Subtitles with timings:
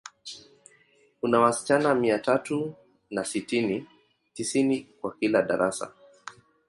[1.21, 2.75] Kuna wasichana mia tatu
[3.09, 3.85] na sitini,
[4.33, 5.91] tisini kwa kila darasa.